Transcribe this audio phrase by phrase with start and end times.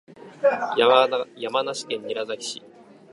[1.37, 2.63] 山梨県韮崎市